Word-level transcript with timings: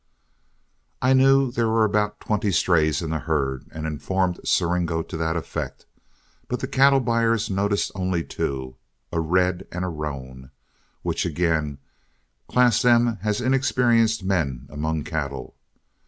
I 0.99 1.13
knew 1.13 1.51
there 1.51 1.67
were 1.67 1.85
about 1.85 2.19
twenty 2.19 2.51
strays 2.51 3.03
in 3.03 3.11
the 3.11 3.19
herd, 3.19 3.67
and 3.71 3.85
informed 3.85 4.39
Siringo 4.43 5.03
to 5.03 5.15
that 5.17 5.35
effect, 5.35 5.85
but 6.47 6.59
the 6.59 6.67
cattle 6.67 6.99
buyers 7.01 7.51
noticed 7.51 7.91
only 7.93 8.23
two, 8.23 8.77
a 9.11 9.19
red 9.19 9.67
and 9.71 9.85
a 9.85 9.89
roan, 9.89 10.49
which 11.03 11.23
again 11.23 11.77
classed 12.47 12.81
them 12.81 13.19
as 13.21 13.41
inexperienced 13.41 14.23
men 14.23 14.65
among 14.71 15.03
cattle. 15.03 15.55